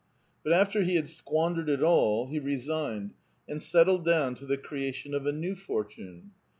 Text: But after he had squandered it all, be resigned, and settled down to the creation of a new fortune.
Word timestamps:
But 0.43 0.51
after 0.53 0.81
he 0.81 0.95
had 0.95 1.07
squandered 1.09 1.69
it 1.69 1.83
all, 1.83 2.25
be 2.25 2.39
resigned, 2.39 3.13
and 3.47 3.61
settled 3.61 4.03
down 4.03 4.33
to 4.33 4.47
the 4.47 4.57
creation 4.57 5.13
of 5.13 5.27
a 5.27 5.31
new 5.31 5.53
fortune. 5.53 6.31